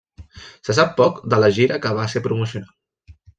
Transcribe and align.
Se 0.67 0.75
sap 0.77 0.95
poc 1.01 1.19
de 1.33 1.39
la 1.43 1.49
gira, 1.59 1.77
que 1.85 1.93
va 1.99 2.07
ser 2.15 2.23
promocional. 2.29 3.17